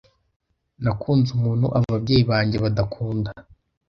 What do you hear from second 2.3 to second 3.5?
banjye badakunda.